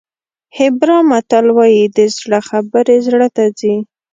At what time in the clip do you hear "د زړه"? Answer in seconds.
1.97-2.39